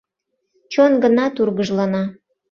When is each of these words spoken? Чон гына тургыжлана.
Чон 0.71 0.91
гына 1.03 1.25
тургыжлана. 1.35 2.03